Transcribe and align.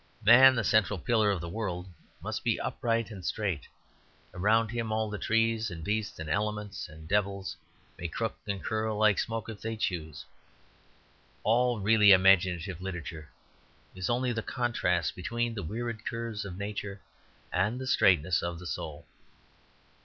Man, 0.25 0.55
the 0.55 0.63
central 0.63 0.97
pillar 0.97 1.29
of 1.29 1.41
the 1.41 1.47
world 1.47 1.87
must 2.23 2.43
be 2.43 2.59
upright 2.59 3.11
and 3.11 3.23
straight; 3.23 3.67
around 4.33 4.71
him 4.71 4.91
all 4.91 5.11
the 5.11 5.19
trees 5.19 5.69
and 5.69 5.83
beasts 5.83 6.17
and 6.17 6.27
elements 6.27 6.89
and 6.89 7.07
devils 7.07 7.55
may 7.99 8.07
crook 8.07 8.35
and 8.47 8.63
curl 8.63 8.97
like 8.97 9.19
smoke 9.19 9.47
if 9.47 9.61
they 9.61 9.77
choose. 9.77 10.25
All 11.43 11.79
really 11.79 12.13
imaginative 12.13 12.81
literature 12.81 13.29
is 13.93 14.09
only 14.09 14.33
the 14.33 14.41
contrast 14.41 15.15
between 15.15 15.53
the 15.53 15.61
weird 15.61 16.03
curves 16.03 16.45
of 16.45 16.57
Nature 16.57 16.99
and 17.53 17.79
the 17.79 17.85
straightness 17.85 18.41
of 18.41 18.57
the 18.57 18.65
soul. 18.65 19.05